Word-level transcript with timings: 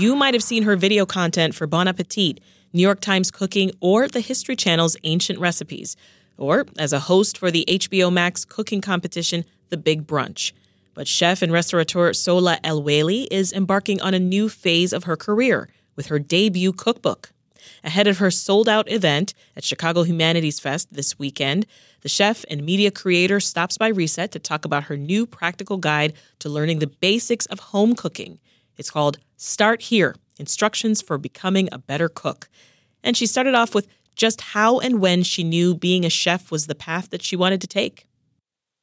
You 0.00 0.16
might 0.16 0.32
have 0.32 0.42
seen 0.42 0.62
her 0.62 0.76
video 0.76 1.04
content 1.04 1.54
for 1.54 1.66
Bon 1.66 1.86
Appetit, 1.86 2.40
New 2.72 2.80
York 2.80 3.00
Times 3.00 3.30
Cooking, 3.30 3.70
or 3.80 4.08
the 4.08 4.20
History 4.20 4.56
Channel's 4.56 4.96
Ancient 5.04 5.38
Recipes, 5.38 5.94
or 6.38 6.64
as 6.78 6.94
a 6.94 7.00
host 7.00 7.36
for 7.36 7.50
the 7.50 7.66
HBO 7.68 8.10
Max 8.10 8.46
cooking 8.46 8.80
competition, 8.80 9.44
The 9.68 9.76
Big 9.76 10.06
Brunch. 10.06 10.52
But 10.94 11.06
chef 11.06 11.42
and 11.42 11.52
restaurateur 11.52 12.12
Sohla 12.12 12.58
El-Waylly 12.64 13.28
is 13.30 13.52
embarking 13.52 14.00
on 14.00 14.14
a 14.14 14.18
new 14.18 14.48
phase 14.48 14.94
of 14.94 15.04
her 15.04 15.18
career 15.18 15.68
with 15.96 16.06
her 16.06 16.18
debut 16.18 16.72
cookbook. 16.72 17.32
Ahead 17.84 18.06
of 18.06 18.16
her 18.16 18.30
sold 18.30 18.70
out 18.70 18.90
event 18.90 19.34
at 19.54 19.64
Chicago 19.64 20.04
Humanities 20.04 20.58
Fest 20.58 20.88
this 20.90 21.18
weekend, 21.18 21.66
the 22.00 22.08
chef 22.08 22.46
and 22.48 22.64
media 22.64 22.90
creator 22.90 23.38
stops 23.38 23.76
by 23.76 23.88
Reset 23.88 24.32
to 24.32 24.38
talk 24.38 24.64
about 24.64 24.84
her 24.84 24.96
new 24.96 25.26
practical 25.26 25.76
guide 25.76 26.14
to 26.38 26.48
learning 26.48 26.78
the 26.78 26.86
basics 26.86 27.44
of 27.44 27.60
home 27.60 27.94
cooking. 27.94 28.38
It's 28.80 28.90
called 28.90 29.18
Start 29.36 29.82
Here 29.82 30.16
Instructions 30.38 31.02
for 31.02 31.18
Becoming 31.18 31.68
a 31.70 31.76
Better 31.76 32.08
Cook. 32.08 32.48
And 33.04 33.14
she 33.14 33.26
started 33.26 33.54
off 33.54 33.74
with 33.74 33.86
just 34.16 34.40
how 34.40 34.78
and 34.78 35.02
when 35.02 35.22
she 35.22 35.44
knew 35.44 35.74
being 35.74 36.06
a 36.06 36.08
chef 36.08 36.50
was 36.50 36.66
the 36.66 36.74
path 36.74 37.10
that 37.10 37.22
she 37.22 37.36
wanted 37.36 37.60
to 37.60 37.66
take. 37.66 38.06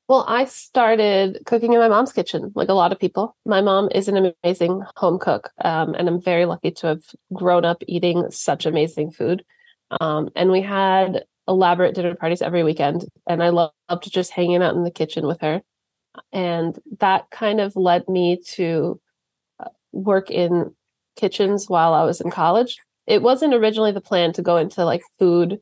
Well, 0.08 0.24
I 0.28 0.46
started 0.46 1.40
cooking 1.48 1.74
in 1.74 1.80
my 1.80 1.88
mom's 1.88 2.14
kitchen, 2.14 2.52
like 2.54 2.70
a 2.70 2.76
lot 2.76 2.92
of 2.92 3.00
people. 3.00 3.36
My 3.44 3.60
mom 3.60 3.90
is 3.92 4.08
an 4.08 4.36
amazing 4.44 4.84
home 4.98 5.18
cook, 5.18 5.50
um, 5.66 5.96
and 5.96 6.08
I'm 6.08 6.22
very 6.22 6.46
lucky 6.46 6.70
to 6.70 6.88
have 6.88 7.04
grown 7.34 7.66
up 7.66 7.82
eating 7.88 8.30
such 8.30 8.68
amazing 8.68 9.10
food. 9.10 9.44
Um, 10.00 10.30
and 10.36 10.52
we 10.52 10.62
had 10.62 11.24
elaborate 11.48 11.96
dinner 11.96 12.14
parties 12.14 12.44
every 12.44 12.64
weekend, 12.64 13.06
and 13.28 13.42
I 13.42 13.50
loved 13.50 13.74
just 14.04 14.30
hanging 14.30 14.62
out 14.62 14.76
in 14.76 14.84
the 14.84 14.92
kitchen 14.92 15.26
with 15.26 15.42
her. 15.42 15.64
And 16.32 16.78
that 17.00 17.32
kind 17.32 17.60
of 17.60 17.76
led 17.76 18.08
me 18.08 18.40
to 18.54 19.02
work 19.98 20.30
in 20.30 20.74
kitchens 21.16 21.68
while 21.68 21.94
I 21.94 22.04
was 22.04 22.22
in 22.22 22.32
college. 22.32 22.78
It 23.06 23.22
wasn't 23.22 23.54
originally 23.54 23.92
the 23.92 24.02
plan 24.02 24.34
to 24.34 24.42
go 24.42 24.58
into 24.58 24.86
like 24.86 25.02
food 25.18 25.60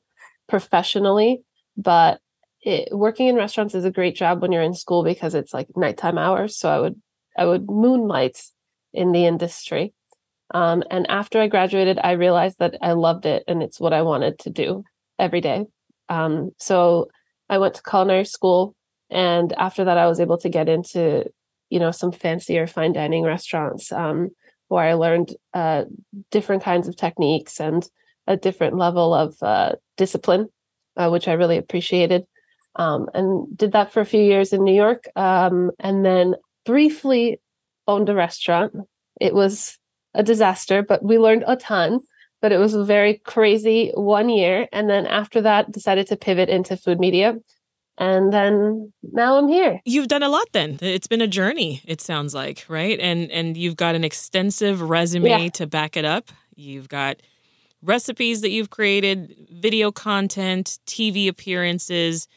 professionally, 0.47 1.41
but 1.77 2.19
it, 2.61 2.89
working 2.91 3.27
in 3.27 3.35
restaurants 3.35 3.75
is 3.75 3.85
a 3.85 3.91
great 3.91 4.15
job 4.15 4.41
when 4.41 4.51
you're 4.51 4.61
in 4.61 4.73
school 4.73 5.03
because 5.03 5.35
it's 5.35 5.53
like 5.53 5.67
nighttime 5.75 6.17
hours. 6.17 6.57
So 6.57 6.69
I 6.69 6.79
would 6.79 7.01
I 7.37 7.45
would 7.45 7.69
moonlight 7.69 8.41
in 8.93 9.11
the 9.11 9.25
industry. 9.25 9.93
Um, 10.53 10.83
and 10.89 11.09
after 11.09 11.39
I 11.39 11.47
graduated, 11.47 11.99
I 12.03 12.11
realized 12.11 12.59
that 12.59 12.75
I 12.81 12.93
loved 12.93 13.25
it 13.25 13.43
and 13.47 13.61
it's 13.61 13.79
what 13.79 13.93
I 13.93 14.03
wanted 14.03 14.39
to 14.39 14.49
do 14.49 14.83
every 15.19 15.41
day. 15.41 15.65
Um, 16.09 16.51
so 16.59 17.09
I 17.49 17.57
went 17.57 17.75
to 17.75 17.83
culinary 17.83 18.25
school, 18.25 18.75
and 19.09 19.53
after 19.53 19.85
that, 19.85 19.97
I 19.97 20.07
was 20.07 20.19
able 20.19 20.37
to 20.39 20.49
get 20.49 20.69
into 20.69 21.25
you 21.69 21.79
know 21.79 21.91
some 21.91 22.11
fancier 22.11 22.67
fine 22.67 22.93
dining 22.93 23.23
restaurants 23.23 23.91
um, 23.91 24.29
where 24.67 24.85
I 24.85 24.93
learned 24.93 25.33
uh, 25.53 25.85
different 26.31 26.63
kinds 26.63 26.87
of 26.87 26.95
techniques 26.95 27.59
and 27.59 27.87
a 28.27 28.35
different 28.35 28.77
level 28.77 29.13
of 29.13 29.35
uh, 29.41 29.73
discipline, 29.97 30.49
uh, 30.97 31.09
which 31.09 31.27
I 31.27 31.33
really 31.33 31.57
appreciated. 31.57 32.25
Um, 32.77 33.07
and 33.13 33.57
did 33.57 33.71
that 33.71 33.93
for 33.93 34.01
a 34.01 34.05
few 34.05 34.21
years 34.21 34.51
in 34.51 34.63
New 34.63 34.73
York, 34.73 35.05
um, 35.15 35.71
and 35.79 36.05
then 36.05 36.35
briefly 36.65 37.39
owned 37.87 38.09
a 38.09 38.15
restaurant. 38.15 38.73
It 39.21 39.33
was 39.33 39.77
a 40.13 40.23
disaster, 40.23 40.83
but 40.83 41.03
we 41.03 41.17
learned 41.17 41.45
a 41.47 41.55
ton. 41.55 42.01
But 42.41 42.51
it 42.51 42.57
was 42.57 42.73
a 42.73 42.83
very 42.83 43.21
crazy 43.23 43.91
one 43.95 44.29
year, 44.29 44.67
and 44.71 44.89
then 44.89 45.07
after 45.07 45.41
that, 45.41 45.71
decided 45.71 46.07
to 46.07 46.17
pivot 46.17 46.49
into 46.49 46.77
food 46.77 46.99
media 46.99 47.35
and 47.97 48.33
then 48.33 48.91
now 49.03 49.37
I'm 49.37 49.47
here. 49.47 49.81
You've 49.85 50.07
done 50.07 50.23
a 50.23 50.29
lot 50.29 50.47
then. 50.51 50.77
It's 50.81 51.07
been 51.07 51.21
a 51.21 51.27
journey, 51.27 51.81
it 51.85 52.01
sounds 52.01 52.33
like, 52.33 52.65
right? 52.67 52.99
And 52.99 53.31
and 53.31 53.55
you've 53.55 53.75
got 53.77 53.95
an 53.95 54.03
extensive 54.03 54.81
resume 54.81 55.29
yeah. 55.29 55.49
to 55.49 55.67
back 55.67 55.95
it 55.97 56.05
up. 56.05 56.31
You've 56.55 56.89
got 56.89 57.21
recipes 57.81 58.41
that 58.41 58.49
you've 58.49 58.69
created, 58.69 59.35
video 59.51 59.91
content, 59.91 60.79
TV 60.87 61.27
appearances, 61.27 62.27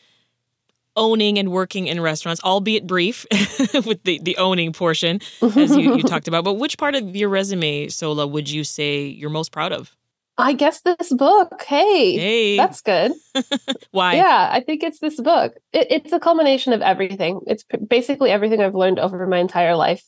owning 0.96 1.38
and 1.38 1.50
working 1.50 1.86
in 1.86 2.00
restaurants, 2.00 2.42
albeit 2.44 2.86
brief 2.86 3.24
with 3.86 4.02
the, 4.02 4.20
the 4.22 4.36
owning 4.36 4.72
portion, 4.72 5.20
as 5.40 5.76
you, 5.76 5.96
you 5.96 6.02
talked 6.04 6.28
about. 6.28 6.44
But 6.44 6.54
which 6.54 6.76
part 6.76 6.94
of 6.94 7.16
your 7.16 7.28
resume, 7.28 7.86
Sohla 7.86 8.30
would 8.30 8.50
you 8.50 8.64
say 8.64 9.04
you're 9.04 9.30
most 9.30 9.52
proud 9.52 9.72
of? 9.72 9.96
I 10.38 10.52
guess 10.52 10.80
this 10.82 11.12
book. 11.12 11.62
Hey, 11.66 12.16
hey. 12.16 12.56
that's 12.56 12.80
good. 12.80 13.12
Why? 13.90 14.14
Yeah, 14.14 14.48
I 14.52 14.60
think 14.60 14.84
it's 14.84 15.00
this 15.00 15.20
book. 15.20 15.54
It, 15.72 15.88
it's 15.90 16.12
a 16.12 16.20
culmination 16.20 16.72
of 16.72 16.80
everything. 16.80 17.40
It's 17.48 17.64
basically 17.86 18.30
everything 18.30 18.60
I've 18.60 18.76
learned 18.76 19.00
over 19.00 19.26
my 19.26 19.38
entire 19.38 19.74
life, 19.74 20.04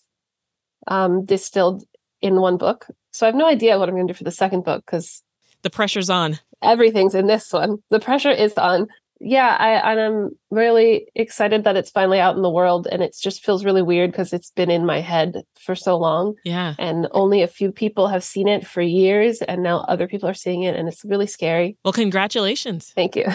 um, 0.87 1.25
distilled 1.25 1.83
in 2.23 2.41
one 2.41 2.59
book. 2.59 2.87
So 3.11 3.27
I 3.27 3.29
have 3.29 3.35
no 3.35 3.47
idea 3.47 3.77
what 3.77 3.89
I'm 3.89 3.97
going 3.97 4.07
to 4.07 4.13
do 4.13 4.17
for 4.17 4.25
the 4.25 4.31
second 4.31 4.65
book 4.65 4.85
because 4.87 5.23
the 5.63 5.71
pressure's 5.71 6.09
on. 6.09 6.39
Everything's 6.63 7.15
in 7.15 7.27
this 7.27 7.53
one. 7.53 7.79
The 7.91 8.01
pressure 8.01 8.31
is 8.31 8.53
on 8.55 8.87
yeah, 9.21 9.57
I 9.59 9.93
and 9.93 10.01
I'm 10.01 10.31
really 10.51 11.09
excited 11.15 11.65
that 11.65 11.77
it's 11.77 11.91
finally 11.91 12.19
out 12.19 12.37
in 12.37 12.43
the 12.43 12.51
world 12.51 12.89
and 12.91 13.03
it 13.03 13.15
just 13.21 13.45
feels 13.45 13.65
really 13.65 13.83
weird 13.83 14.11
because 14.11 14.33
it's 14.33 14.51
been 14.51 14.71
in 14.71 14.87
my 14.87 15.01
head 15.01 15.43
for 15.59 15.75
so 15.75 15.99
long. 15.99 16.35
Yeah. 16.45 16.75
And 16.79 17.07
only 17.13 17.43
a 17.43 17.47
few 17.47 17.71
people 17.71 18.09
have 18.09 18.25
seen 18.25 18.49
it 18.49 18.67
for 18.67 18.81
years 18.81 19.43
and 19.43 19.63
now 19.63 19.81
other 19.81 20.09
people 20.09 20.29
are 20.29 20.35
seeing 20.35 20.63
it 20.63 20.75
and 20.75 20.89
it's 20.89 21.05
really 21.05 21.27
scary. 21.27 21.77
Well, 21.85 21.93
congratulations. 21.93 22.93
Thank 22.97 23.15
you. 23.15 23.27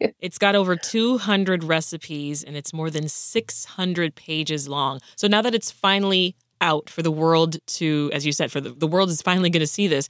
it's 0.18 0.38
got 0.38 0.56
over 0.56 0.74
200 0.74 1.62
recipes 1.62 2.42
and 2.42 2.56
it's 2.56 2.72
more 2.72 2.90
than 2.90 3.08
600 3.08 4.14
pages 4.16 4.68
long. 4.68 5.00
So 5.16 5.28
now 5.28 5.42
that 5.42 5.54
it's 5.54 5.70
finally 5.70 6.34
out 6.60 6.90
for 6.90 7.02
the 7.02 7.10
world 7.10 7.56
to 7.66 8.10
as 8.12 8.26
you 8.26 8.32
said 8.32 8.50
for 8.50 8.60
the, 8.60 8.70
the 8.70 8.86
world 8.86 9.10
is 9.10 9.22
finally 9.22 9.50
going 9.50 9.60
to 9.60 9.66
see 9.66 9.86
this, 9.86 10.08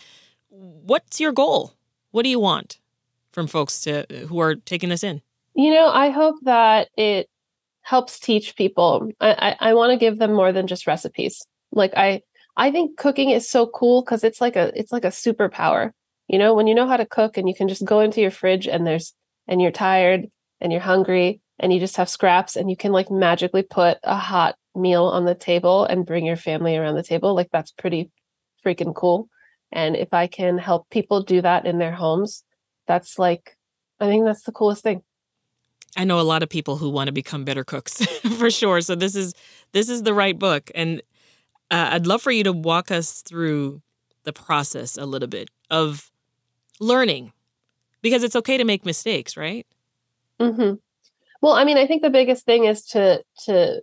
what's 0.48 1.20
your 1.20 1.32
goal? 1.32 1.74
What 2.10 2.22
do 2.22 2.30
you 2.30 2.40
want? 2.40 2.78
From 3.32 3.46
folks 3.46 3.80
to 3.82 4.06
who 4.28 4.38
are 4.40 4.54
taking 4.54 4.88
this 4.88 5.04
in? 5.04 5.22
You 5.54 5.72
know, 5.72 5.88
I 5.88 6.10
hope 6.10 6.36
that 6.42 6.88
it 6.96 7.28
helps 7.82 8.18
teach 8.18 8.56
people. 8.56 9.10
I, 9.20 9.56
I, 9.60 9.70
I 9.70 9.74
want 9.74 9.90
to 9.90 9.98
give 9.98 10.18
them 10.18 10.32
more 10.32 10.52
than 10.52 10.66
just 10.66 10.86
recipes. 10.86 11.44
Like 11.72 11.92
I 11.96 12.22
I 12.56 12.70
think 12.70 12.96
cooking 12.96 13.30
is 13.30 13.48
so 13.48 13.66
cool 13.66 14.02
because 14.02 14.24
it's 14.24 14.40
like 14.40 14.56
a 14.56 14.72
it's 14.78 14.92
like 14.92 15.04
a 15.04 15.08
superpower. 15.08 15.90
You 16.28 16.38
know, 16.38 16.54
when 16.54 16.66
you 16.66 16.74
know 16.74 16.86
how 16.86 16.96
to 16.96 17.06
cook 17.06 17.36
and 17.36 17.48
you 17.48 17.54
can 17.54 17.68
just 17.68 17.84
go 17.84 18.00
into 18.00 18.20
your 18.20 18.30
fridge 18.30 18.66
and 18.66 18.86
there's 18.86 19.14
and 19.48 19.60
you're 19.60 19.70
tired 19.70 20.26
and 20.60 20.72
you're 20.72 20.80
hungry 20.80 21.40
and 21.58 21.72
you 21.72 21.80
just 21.80 21.96
have 21.96 22.08
scraps 22.08 22.56
and 22.56 22.70
you 22.70 22.76
can 22.76 22.92
like 22.92 23.10
magically 23.10 23.62
put 23.62 23.98
a 24.02 24.16
hot 24.16 24.56
meal 24.74 25.04
on 25.04 25.24
the 25.24 25.34
table 25.34 25.84
and 25.84 26.06
bring 26.06 26.24
your 26.24 26.36
family 26.36 26.76
around 26.76 26.94
the 26.94 27.02
table. 27.02 27.34
Like 27.34 27.48
that's 27.52 27.72
pretty 27.72 28.10
freaking 28.64 28.94
cool. 28.94 29.28
And 29.70 29.96
if 29.96 30.12
I 30.12 30.26
can 30.26 30.58
help 30.58 30.88
people 30.90 31.22
do 31.22 31.40
that 31.42 31.66
in 31.66 31.78
their 31.78 31.92
homes, 31.92 32.44
that's 32.86 33.18
like 33.18 33.56
I 34.00 34.06
think 34.06 34.24
that's 34.24 34.42
the 34.42 34.52
coolest 34.52 34.82
thing. 34.82 35.02
I 35.96 36.04
know 36.04 36.18
a 36.18 36.22
lot 36.22 36.42
of 36.42 36.48
people 36.48 36.76
who 36.76 36.88
want 36.88 37.08
to 37.08 37.12
become 37.12 37.44
better 37.44 37.64
cooks 37.64 38.04
for 38.38 38.50
sure. 38.50 38.80
So 38.80 38.94
this 38.94 39.14
is 39.14 39.34
this 39.72 39.88
is 39.88 40.02
the 40.02 40.14
right 40.14 40.38
book, 40.38 40.70
and 40.74 41.02
uh, 41.70 41.90
I'd 41.92 42.06
love 42.06 42.22
for 42.22 42.32
you 42.32 42.44
to 42.44 42.52
walk 42.52 42.90
us 42.90 43.22
through 43.22 43.82
the 44.24 44.32
process 44.32 44.96
a 44.96 45.04
little 45.04 45.28
bit 45.28 45.50
of 45.70 46.10
learning, 46.80 47.32
because 48.00 48.22
it's 48.22 48.36
okay 48.36 48.56
to 48.56 48.64
make 48.64 48.86
mistakes, 48.86 49.36
right? 49.36 49.66
Mm-hmm. 50.40 50.74
Well, 51.40 51.52
I 51.52 51.64
mean, 51.64 51.76
I 51.76 51.86
think 51.86 52.02
the 52.02 52.10
biggest 52.10 52.44
thing 52.44 52.64
is 52.64 52.84
to 52.86 53.22
to 53.44 53.82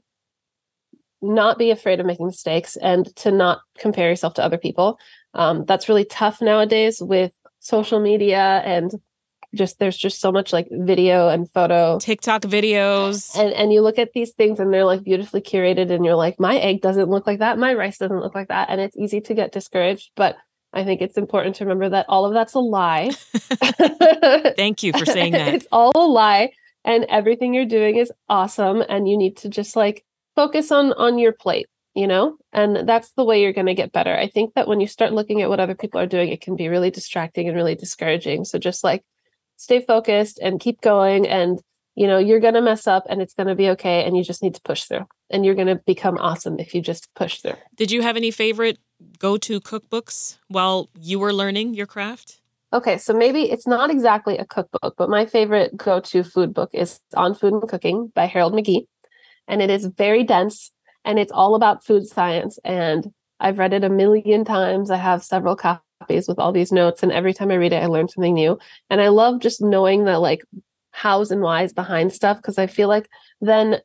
not 1.21 1.57
be 1.57 1.69
afraid 1.69 1.99
of 1.99 2.05
making 2.05 2.25
mistakes 2.25 2.77
and 2.77 3.13
to 3.17 3.31
not 3.31 3.61
compare 3.77 4.09
yourself 4.09 4.33
to 4.35 4.43
other 4.43 4.57
people. 4.57 4.97
Um, 5.33 5.65
that's 5.65 5.89
really 5.89 6.05
tough 6.05 6.41
nowadays 6.41 7.01
with 7.01 7.31
social 7.59 7.99
media 7.99 8.61
and 8.65 8.91
just 9.55 9.79
there's 9.79 9.97
just 9.97 10.21
so 10.21 10.31
much 10.31 10.53
like 10.53 10.67
video 10.71 11.27
and 11.29 11.49
photo. 11.51 11.97
TikTok 11.99 12.43
videos. 12.43 13.37
and 13.37 13.51
and 13.53 13.73
you 13.73 13.81
look 13.81 13.97
at 13.97 14.13
these 14.13 14.31
things 14.31 14.59
and 14.59 14.71
they're 14.71 14.85
like 14.85 15.03
beautifully 15.03 15.41
curated 15.41 15.91
and 15.91 16.05
you're 16.05 16.15
like 16.15 16.39
my 16.39 16.57
egg 16.57 16.81
doesn't 16.81 17.09
look 17.09 17.25
like 17.25 17.39
that. 17.39 17.57
My 17.57 17.73
rice 17.73 17.97
doesn't 17.97 18.19
look 18.19 18.35
like 18.35 18.49
that. 18.49 18.69
And 18.69 18.79
it's 18.79 18.97
easy 18.97 19.21
to 19.21 19.33
get 19.33 19.51
discouraged 19.51 20.11
but 20.15 20.35
i 20.71 20.83
think 20.83 21.01
it's 21.01 21.17
important 21.17 21.55
to 21.55 21.65
remember 21.65 21.89
that 21.89 22.05
all 22.09 22.25
of 22.25 22.33
that's 22.33 22.53
a 22.53 22.59
lie. 22.59 23.09
Thank 24.55 24.83
you 24.83 24.93
for 24.93 25.05
saying 25.05 25.33
that. 25.33 25.53
it's 25.53 25.67
all 25.71 25.91
a 25.95 26.05
lie 26.05 26.51
and 26.85 27.05
everything 27.09 27.53
you're 27.53 27.65
doing 27.65 27.95
is 27.97 28.11
awesome 28.29 28.83
and 28.87 29.07
you 29.07 29.17
need 29.17 29.37
to 29.37 29.49
just 29.49 29.75
like 29.75 30.05
focus 30.35 30.71
on 30.71 30.93
on 30.93 31.17
your 31.17 31.33
plate 31.33 31.67
you 31.95 32.07
know? 32.07 32.37
And 32.53 32.87
that's 32.87 33.11
the 33.11 33.23
way 33.23 33.41
you're 33.41 33.53
going 33.53 33.67
to 33.67 33.73
get 33.73 33.91
better. 33.91 34.15
I 34.15 34.27
think 34.27 34.53
that 34.53 34.67
when 34.67 34.79
you 34.79 34.87
start 34.87 35.13
looking 35.13 35.41
at 35.41 35.49
what 35.49 35.59
other 35.59 35.75
people 35.75 35.99
are 35.99 36.07
doing 36.07 36.29
it 36.29 36.41
can 36.41 36.55
be 36.55 36.67
really 36.67 36.91
distracting 36.91 37.47
and 37.47 37.55
really 37.55 37.75
discouraging. 37.75 38.45
So 38.45 38.57
just 38.59 38.83
like 38.83 39.03
stay 39.57 39.81
focused 39.81 40.39
and 40.39 40.59
keep 40.59 40.81
going 40.81 41.27
and 41.27 41.59
you 41.95 42.07
know 42.07 42.17
you're 42.17 42.39
going 42.39 42.53
to 42.53 42.61
mess 42.61 42.87
up 42.87 43.03
and 43.09 43.21
it's 43.21 43.33
going 43.33 43.47
to 43.47 43.55
be 43.55 43.69
okay 43.71 44.05
and 44.05 44.15
you 44.15 44.23
just 44.23 44.41
need 44.41 44.55
to 44.55 44.61
push 44.61 44.83
through. 44.83 45.05
And 45.29 45.45
you're 45.45 45.55
going 45.55 45.67
to 45.67 45.75
become 45.75 46.17
awesome 46.17 46.59
if 46.59 46.73
you 46.73 46.81
just 46.81 47.13
push 47.13 47.41
through. 47.41 47.57
Did 47.75 47.91
you 47.91 48.01
have 48.01 48.17
any 48.17 48.31
favorite 48.31 48.77
go 49.19 49.37
to 49.37 49.59
cookbooks 49.59 50.37
while 50.47 50.89
you 50.99 51.19
were 51.19 51.33
learning 51.33 51.73
your 51.73 51.85
craft? 51.85 52.39
Okay, 52.71 52.99
so 52.99 53.13
maybe 53.13 53.49
it's 53.49 53.65
not 53.65 53.89
exactly 53.89 54.37
a 54.37 54.45
cookbook, 54.45 54.93
but 54.95 55.09
my 55.09 55.25
favorite 55.25 55.75
go 55.75 55.99
to 56.01 56.23
food 56.23 56.53
book 56.53 56.69
is 56.73 56.99
On 57.15 57.33
Food 57.33 57.53
and 57.53 57.67
Cooking 57.67 58.11
by 58.13 58.25
Harold 58.25 58.53
McGee. 58.53 58.85
And 59.47 59.61
it 59.61 59.71
is 59.71 59.87
very 59.87 60.23
dense 60.23 60.71
and 61.09 61.19
it's 61.19 61.31
all 61.31 61.55
about 61.55 61.85
food 61.85 62.07
science. 62.07 62.59
And 62.63 63.11
I've 63.39 63.57
read 63.57 63.73
it 63.73 63.83
a 63.83 63.89
million 63.89 64.45
times. 64.45 64.91
I 64.91 64.97
have 64.97 65.23
several 65.23 65.55
copies 65.55 66.27
with 66.27 66.39
all 66.39 66.51
these 66.51 66.71
notes. 66.71 67.03
And 67.03 67.11
every 67.11 67.33
time 67.33 67.51
I 67.51 67.55
read 67.55 67.73
it, 67.73 67.83
I 67.83 67.87
learn 67.87 68.07
something 68.07 68.33
new. 68.33 68.59
And 68.89 69.01
I 69.01 69.09
love 69.09 69.39
just 69.39 69.61
knowing 69.61 70.03
the 70.05 70.19
like 70.19 70.43
hows 70.91 71.31
and 71.31 71.41
whys 71.41 71.73
behind 71.73 72.13
stuff 72.13 72.37
because 72.37 72.57
I 72.57 72.67
feel 72.67 72.87
like 72.87 73.09
then 73.41 73.79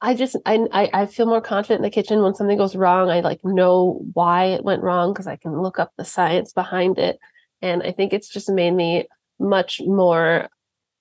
I 0.00 0.14
just 0.14 0.36
I, 0.44 0.66
I 0.72 0.90
I 1.02 1.06
feel 1.06 1.26
more 1.26 1.40
confident 1.40 1.78
in 1.78 1.82
the 1.82 1.90
kitchen 1.90 2.22
when 2.22 2.34
something 2.34 2.58
goes 2.58 2.76
wrong. 2.76 3.10
I 3.10 3.20
like 3.20 3.40
know 3.44 4.00
why 4.12 4.46
it 4.46 4.64
went 4.64 4.82
wrong 4.82 5.12
because 5.12 5.26
I 5.26 5.36
can 5.36 5.60
look 5.62 5.78
up 5.78 5.92
the 5.96 6.04
science 6.04 6.52
behind 6.52 6.98
it 6.98 7.18
and 7.64 7.82
i 7.82 7.90
think 7.90 8.12
it's 8.12 8.28
just 8.28 8.48
made 8.50 8.72
me 8.72 9.06
much 9.40 9.80
more 9.84 10.48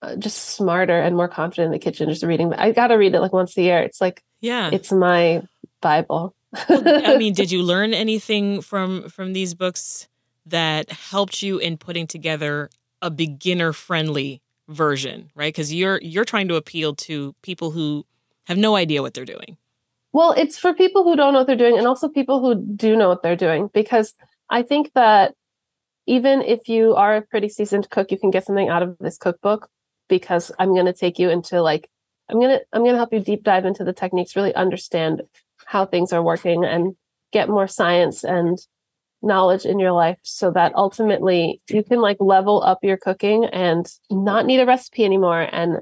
uh, 0.01 0.15
just 0.15 0.37
smarter 0.55 0.99
and 0.99 1.15
more 1.15 1.27
confident 1.27 1.67
in 1.67 1.71
the 1.71 1.79
kitchen 1.79 2.09
just 2.09 2.23
reading 2.23 2.53
i 2.53 2.71
gotta 2.71 2.97
read 2.97 3.13
it 3.13 3.19
like 3.19 3.33
once 3.33 3.55
a 3.57 3.61
year 3.61 3.79
it's 3.79 4.01
like 4.01 4.23
Yeah. 4.41 4.69
it's 4.71 4.91
my 4.91 5.43
bible 5.83 6.33
I 6.69 7.15
mean, 7.23 7.33
did 7.33 7.51
you 7.51 7.63
learn 7.63 7.93
anything 7.95 8.61
from 8.61 9.09
from 9.09 9.33
these 9.33 9.55
books 9.55 10.07
that 10.45 10.91
helped 10.91 11.41
you 11.41 11.57
in 11.57 11.77
putting 11.77 12.05
together 12.05 12.69
a 13.01 13.09
beginner 13.09 13.73
friendly 13.73 14.41
version, 14.69 15.31
right? 15.35 15.53
Cuz 15.55 15.73
you're 15.73 15.99
you're 16.03 16.25
trying 16.25 16.47
to 16.49 16.55
appeal 16.55 16.93
to 17.07 17.33
people 17.41 17.71
who 17.71 18.05
have 18.45 18.57
no 18.57 18.75
idea 18.75 19.01
what 19.01 19.13
they're 19.15 19.25
doing. 19.35 19.57
well 20.11 20.31
it's 20.41 20.57
for 20.63 20.73
people 20.73 21.03
who 21.03 21.15
don't 21.15 21.33
know 21.33 21.39
what 21.39 21.47
they're 21.47 21.63
doing 21.65 21.77
and 21.77 21.87
also 21.87 22.07
people 22.09 22.39
who 22.43 22.51
do 22.85 22.95
know 22.95 23.09
what 23.09 23.21
they're 23.23 23.35
doing 23.47 23.69
because 23.73 24.13
i 24.49 24.61
think 24.61 24.91
that 24.93 25.33
even 26.05 26.41
if 26.41 26.67
you 26.67 26.93
are 26.95 27.15
a 27.15 27.21
pretty 27.21 27.49
seasoned 27.49 27.89
cook 27.89 28.11
you 28.11 28.17
can 28.17 28.31
get 28.35 28.45
something 28.45 28.69
out 28.69 28.83
of 28.83 28.97
this 28.99 29.17
cookbook 29.17 29.69
because 30.09 30.51
i'm 30.59 30.73
going 30.73 30.85
to 30.85 30.93
take 30.93 31.17
you 31.19 31.29
into 31.29 31.61
like 31.61 31.89
i'm 32.29 32.39
going 32.39 32.49
to 32.57 32.61
i'm 32.73 32.81
going 32.83 32.93
to 32.93 32.97
help 33.03 33.13
you 33.13 33.19
deep 33.19 33.43
dive 33.43 33.65
into 33.65 33.83
the 33.83 33.93
techniques 33.93 34.35
really 34.35 34.53
understand 34.55 35.21
how 35.73 35.85
things 35.85 36.13
are 36.13 36.23
working 36.23 36.63
and 36.63 36.95
get 37.31 37.49
more 37.49 37.67
science 37.67 38.23
and 38.23 38.57
knowledge 39.21 39.65
in 39.65 39.79
your 39.79 39.91
life 39.91 40.17
so 40.23 40.51
that 40.51 40.75
ultimately 40.75 41.61
you 41.69 41.83
can 41.83 41.99
like 41.99 42.17
level 42.19 42.61
up 42.61 42.79
your 42.83 42.97
cooking 42.97 43.45
and 43.45 43.87
not 44.09 44.45
need 44.45 44.59
a 44.59 44.65
recipe 44.65 45.03
anymore 45.03 45.41
and 45.51 45.79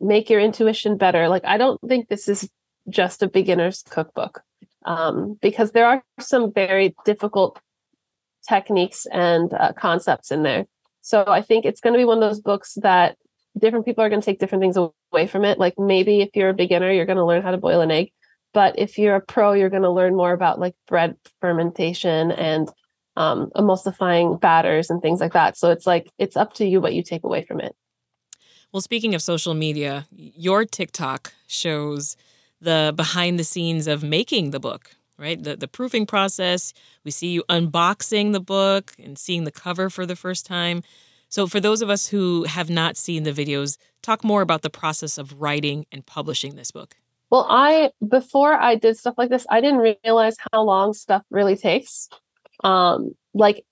make 0.00 0.28
your 0.28 0.40
intuition 0.40 0.96
better 0.96 1.28
like 1.28 1.44
i 1.44 1.56
don't 1.56 1.80
think 1.88 2.08
this 2.08 2.28
is 2.28 2.48
just 2.88 3.22
a 3.22 3.28
beginner's 3.28 3.82
cookbook 3.88 4.42
um, 4.84 5.38
because 5.40 5.72
there 5.72 5.86
are 5.86 6.02
some 6.20 6.52
very 6.52 6.94
difficult 7.04 7.60
techniques 8.48 9.06
and 9.10 9.52
uh, 9.52 9.72
concepts 9.72 10.30
in 10.30 10.42
there. 10.42 10.66
So 11.00 11.24
I 11.26 11.42
think 11.42 11.64
it's 11.64 11.80
going 11.80 11.94
to 11.94 11.98
be 11.98 12.04
one 12.04 12.22
of 12.22 12.28
those 12.28 12.40
books 12.40 12.74
that 12.82 13.16
different 13.58 13.84
people 13.84 14.04
are 14.04 14.08
going 14.08 14.20
to 14.20 14.24
take 14.24 14.38
different 14.38 14.62
things 14.62 14.76
away 14.76 15.26
from 15.26 15.44
it. 15.44 15.58
Like 15.58 15.78
maybe 15.78 16.20
if 16.20 16.30
you're 16.34 16.50
a 16.50 16.54
beginner, 16.54 16.90
you're 16.90 17.06
going 17.06 17.18
to 17.18 17.24
learn 17.24 17.42
how 17.42 17.50
to 17.50 17.58
boil 17.58 17.80
an 17.80 17.90
egg. 17.90 18.12
But 18.54 18.78
if 18.78 18.98
you're 18.98 19.16
a 19.16 19.20
pro, 19.20 19.52
you're 19.52 19.68
going 19.68 19.82
to 19.82 19.90
learn 19.90 20.16
more 20.16 20.32
about 20.32 20.58
like 20.58 20.74
bread 20.86 21.16
fermentation 21.40 22.30
and 22.30 22.70
um, 23.16 23.50
emulsifying 23.56 24.40
batters 24.40 24.90
and 24.90 25.02
things 25.02 25.20
like 25.20 25.32
that. 25.34 25.58
So 25.58 25.70
it's 25.70 25.86
like 25.86 26.10
it's 26.18 26.36
up 26.36 26.54
to 26.54 26.64
you 26.64 26.80
what 26.80 26.94
you 26.94 27.02
take 27.02 27.24
away 27.24 27.44
from 27.44 27.60
it. 27.60 27.74
Well, 28.72 28.80
speaking 28.80 29.14
of 29.14 29.22
social 29.22 29.54
media, 29.54 30.06
your 30.10 30.64
TikTok 30.64 31.32
shows 31.46 32.16
the 32.60 32.92
behind 32.96 33.38
the 33.38 33.44
scenes 33.44 33.86
of 33.86 34.02
making 34.02 34.50
the 34.50 34.60
book, 34.60 34.96
right? 35.18 35.40
The 35.40 35.56
the 35.56 35.68
proofing 35.68 36.06
process. 36.06 36.72
We 37.04 37.10
see 37.10 37.28
you 37.28 37.44
unboxing 37.48 38.32
the 38.32 38.40
book 38.40 38.94
and 39.02 39.18
seeing 39.18 39.44
the 39.44 39.52
cover 39.52 39.90
for 39.90 40.06
the 40.06 40.16
first 40.16 40.46
time. 40.46 40.82
So 41.28 41.46
for 41.48 41.60
those 41.60 41.82
of 41.82 41.90
us 41.90 42.08
who 42.08 42.44
have 42.44 42.70
not 42.70 42.96
seen 42.96 43.24
the 43.24 43.32
videos, 43.32 43.76
talk 44.02 44.22
more 44.22 44.42
about 44.42 44.62
the 44.62 44.70
process 44.70 45.18
of 45.18 45.40
writing 45.40 45.86
and 45.90 46.06
publishing 46.06 46.54
this 46.54 46.70
book. 46.70 46.96
Well, 47.34 47.48
I 47.50 47.90
before 48.06 48.52
I 48.52 48.76
did 48.76 48.96
stuff 48.96 49.16
like 49.18 49.28
this, 49.28 49.44
I 49.50 49.60
didn't 49.60 49.96
realize 50.04 50.36
how 50.52 50.62
long 50.62 50.92
stuff 50.92 51.22
really 51.30 51.56
takes. 51.56 52.08
Um, 52.62 53.16
like 53.34 53.64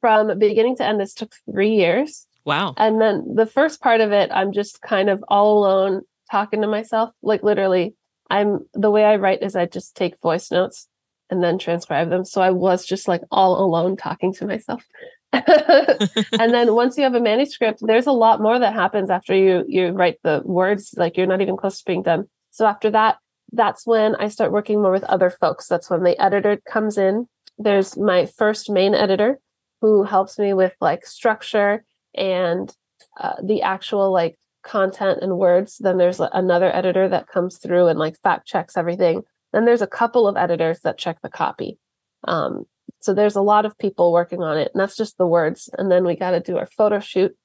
from 0.00 0.38
beginning 0.38 0.76
to 0.76 0.86
end, 0.86 0.98
this 0.98 1.12
took 1.12 1.34
three 1.44 1.74
years. 1.74 2.26
Wow. 2.46 2.72
And 2.78 3.02
then 3.02 3.34
the 3.34 3.44
first 3.44 3.82
part 3.82 4.00
of 4.00 4.12
it, 4.12 4.30
I'm 4.32 4.50
just 4.50 4.80
kind 4.80 5.10
of 5.10 5.22
all 5.28 5.58
alone 5.58 6.04
talking 6.30 6.62
to 6.62 6.66
myself. 6.66 7.10
Like 7.20 7.42
literally, 7.42 7.94
I'm 8.30 8.60
the 8.72 8.90
way 8.90 9.04
I 9.04 9.16
write 9.16 9.42
is 9.42 9.56
I 9.56 9.66
just 9.66 9.94
take 9.94 10.18
voice 10.22 10.50
notes 10.50 10.88
and 11.28 11.44
then 11.44 11.58
transcribe 11.58 12.08
them. 12.08 12.24
So 12.24 12.40
I 12.40 12.48
was 12.48 12.86
just 12.86 13.08
like 13.08 13.20
all 13.30 13.62
alone 13.62 13.98
talking 13.98 14.32
to 14.36 14.46
myself. 14.46 14.82
and 15.34 16.54
then 16.54 16.74
once 16.74 16.96
you 16.96 17.04
have 17.04 17.14
a 17.14 17.20
manuscript, 17.20 17.80
there's 17.82 18.06
a 18.06 18.12
lot 18.12 18.40
more 18.40 18.58
that 18.58 18.72
happens 18.72 19.10
after 19.10 19.36
you 19.36 19.66
you 19.68 19.88
write 19.90 20.16
the 20.22 20.40
words. 20.46 20.94
Like 20.96 21.18
you're 21.18 21.26
not 21.26 21.42
even 21.42 21.58
close 21.58 21.78
to 21.80 21.84
being 21.84 22.04
done. 22.04 22.28
So 22.52 22.66
after 22.66 22.90
that, 22.90 23.18
that's 23.52 23.86
when 23.86 24.14
I 24.16 24.28
start 24.28 24.52
working 24.52 24.80
more 24.80 24.92
with 24.92 25.04
other 25.04 25.30
folks. 25.30 25.66
That's 25.66 25.90
when 25.90 26.04
the 26.04 26.18
editor 26.22 26.60
comes 26.68 26.96
in. 26.96 27.26
There's 27.58 27.98
my 27.98 28.26
first 28.26 28.70
main 28.70 28.94
editor 28.94 29.40
who 29.80 30.04
helps 30.04 30.38
me 30.38 30.54
with 30.54 30.74
like 30.80 31.04
structure 31.04 31.84
and 32.14 32.74
uh, 33.20 33.34
the 33.42 33.62
actual 33.62 34.12
like 34.12 34.38
content 34.62 35.18
and 35.22 35.38
words. 35.38 35.78
Then 35.78 35.98
there's 35.98 36.20
another 36.20 36.74
editor 36.74 37.08
that 37.08 37.26
comes 37.26 37.58
through 37.58 37.88
and 37.88 37.98
like 37.98 38.16
fact 38.22 38.46
checks 38.46 38.76
everything. 38.76 39.22
Then 39.52 39.64
there's 39.64 39.82
a 39.82 39.86
couple 39.86 40.26
of 40.28 40.36
editors 40.36 40.80
that 40.80 40.98
check 40.98 41.20
the 41.20 41.28
copy. 41.28 41.78
Um, 42.24 42.64
so 43.00 43.12
there's 43.12 43.36
a 43.36 43.42
lot 43.42 43.66
of 43.66 43.76
people 43.78 44.12
working 44.12 44.42
on 44.42 44.56
it, 44.56 44.70
and 44.72 44.80
that's 44.80 44.96
just 44.96 45.18
the 45.18 45.26
words. 45.26 45.68
And 45.76 45.90
then 45.90 46.04
we 46.04 46.16
got 46.16 46.30
to 46.30 46.40
do 46.40 46.56
our 46.56 46.66
photo 46.66 47.00
shoot. 47.00 47.36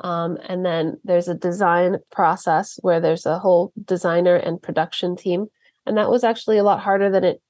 Um, 0.00 0.38
and 0.48 0.64
then 0.64 0.98
there's 1.04 1.28
a 1.28 1.34
design 1.34 1.98
process 2.10 2.78
where 2.82 3.00
there's 3.00 3.26
a 3.26 3.38
whole 3.38 3.72
designer 3.84 4.36
and 4.36 4.60
production 4.60 5.16
team. 5.16 5.46
And 5.86 5.96
that 5.96 6.10
was 6.10 6.24
actually 6.24 6.58
a 6.58 6.64
lot 6.64 6.80
harder 6.80 7.10
than 7.10 7.24
it 7.24 7.40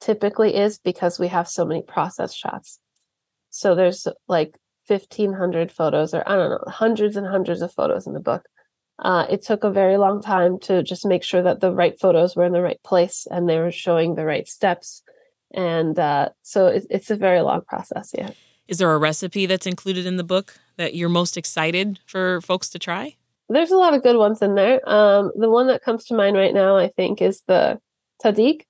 typically 0.00 0.54
is 0.54 0.78
because 0.78 1.18
we 1.18 1.28
have 1.28 1.48
so 1.48 1.64
many 1.64 1.82
process 1.82 2.34
shots. 2.34 2.78
So 3.50 3.74
there's 3.74 4.06
like 4.28 4.56
1500 4.88 5.70
photos 5.70 6.14
or 6.14 6.22
i 6.26 6.34
don't 6.34 6.50
know 6.50 6.64
hundreds 6.66 7.16
and 7.16 7.26
hundreds 7.26 7.62
of 7.62 7.72
photos 7.72 8.06
in 8.06 8.14
the 8.14 8.20
book 8.20 8.46
uh, 9.00 9.26
it 9.30 9.42
took 9.42 9.62
a 9.62 9.70
very 9.70 9.96
long 9.96 10.20
time 10.20 10.58
to 10.58 10.82
just 10.82 11.06
make 11.06 11.22
sure 11.22 11.40
that 11.40 11.60
the 11.60 11.70
right 11.70 12.00
photos 12.00 12.34
were 12.34 12.44
in 12.44 12.52
the 12.52 12.60
right 12.60 12.82
place 12.82 13.28
and 13.30 13.48
they 13.48 13.58
were 13.58 13.70
showing 13.70 14.14
the 14.16 14.24
right 14.24 14.48
steps 14.48 15.02
and 15.54 15.98
uh, 16.00 16.28
so 16.42 16.66
it, 16.66 16.84
it's 16.90 17.10
a 17.10 17.16
very 17.16 17.40
long 17.40 17.60
process 17.62 18.10
yeah 18.16 18.30
Is 18.66 18.78
there 18.78 18.92
a 18.92 18.98
recipe 18.98 19.46
that's 19.46 19.66
included 19.66 20.04
in 20.04 20.16
the 20.16 20.24
book 20.24 20.58
that 20.78 20.94
you're 20.94 21.08
most 21.08 21.36
excited 21.36 22.00
for 22.06 22.40
folks 22.40 22.70
to 22.70 22.78
try? 22.78 23.16
there's 23.50 23.70
a 23.70 23.78
lot 23.78 23.94
of 23.94 24.02
good 24.02 24.18
ones 24.18 24.42
in 24.42 24.54
there 24.56 24.78
um, 24.86 25.32
the 25.34 25.48
one 25.48 25.68
that 25.68 25.82
comes 25.82 26.04
to 26.04 26.14
mind 26.14 26.36
right 26.36 26.52
now 26.52 26.76
i 26.76 26.86
think 26.86 27.22
is 27.22 27.40
the 27.46 27.80
tadig 28.22 28.60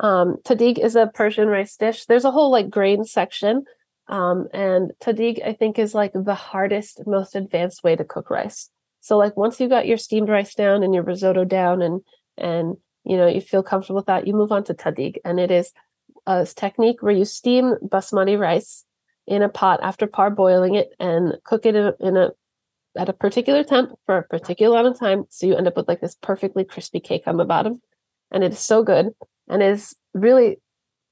um, 0.00 0.34
tadig 0.42 0.78
is 0.78 0.96
a 0.96 1.06
persian 1.06 1.46
rice 1.46 1.76
dish 1.76 2.06
there's 2.06 2.24
a 2.24 2.32
whole 2.32 2.50
like 2.50 2.68
grain 2.68 3.04
section 3.04 3.64
um, 4.08 4.48
and 4.52 4.92
tadig, 5.00 5.44
I 5.44 5.52
think, 5.52 5.78
is 5.78 5.94
like 5.94 6.12
the 6.14 6.34
hardest, 6.34 7.06
most 7.06 7.34
advanced 7.34 7.82
way 7.82 7.96
to 7.96 8.04
cook 8.04 8.30
rice. 8.30 8.70
So 9.00 9.16
like 9.16 9.36
once 9.36 9.60
you 9.60 9.68
got 9.68 9.86
your 9.86 9.98
steamed 9.98 10.28
rice 10.28 10.54
down 10.54 10.82
and 10.82 10.94
your 10.94 11.02
risotto 11.02 11.44
down 11.44 11.82
and 11.82 12.00
and 12.36 12.76
you 13.04 13.16
know 13.16 13.26
you 13.26 13.40
feel 13.40 13.62
comfortable 13.62 13.96
with 13.96 14.06
that, 14.06 14.26
you 14.26 14.32
move 14.32 14.52
on 14.52 14.64
to 14.64 14.74
tadig. 14.74 15.16
And 15.24 15.40
it 15.40 15.50
is 15.50 15.72
a 16.26 16.46
technique 16.46 17.02
where 17.02 17.14
you 17.14 17.24
steam 17.24 17.74
basmati 17.84 18.38
rice 18.38 18.84
in 19.26 19.42
a 19.42 19.48
pot 19.48 19.80
after 19.82 20.06
parboiling 20.06 20.76
it 20.76 20.94
and 20.98 21.34
cook 21.44 21.66
it 21.66 21.74
in 21.74 21.86
a, 21.86 21.94
in 22.00 22.16
a 22.16 22.30
at 22.96 23.08
a 23.08 23.12
particular 23.12 23.62
temp 23.62 23.98
for 24.06 24.18
a 24.18 24.22
particular 24.22 24.78
amount 24.78 24.94
of 24.94 24.98
time. 24.98 25.24
So 25.28 25.46
you 25.46 25.56
end 25.56 25.66
up 25.66 25.76
with 25.76 25.88
like 25.88 26.00
this 26.00 26.16
perfectly 26.22 26.64
crispy 26.64 27.00
cake 27.00 27.24
on 27.26 27.36
the 27.36 27.44
bottom. 27.44 27.82
And 28.30 28.42
it 28.42 28.52
is 28.52 28.58
so 28.58 28.82
good 28.82 29.14
and 29.48 29.62
is 29.62 29.94
really 30.14 30.58